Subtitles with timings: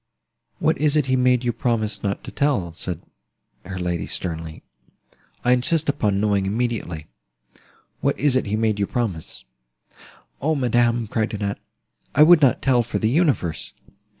[0.57, 3.03] "What is it he made you promise not to tell?" said
[3.67, 4.63] her lady, sternly.
[5.45, 9.43] "I insist upon knowing immediately—what is it he made you promise?"
[10.41, 11.59] "O madam," cried Annette,
[12.15, 13.73] "I would not tell for the universe!"